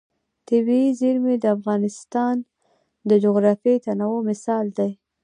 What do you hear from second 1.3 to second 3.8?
د افغانستان د جغرافیوي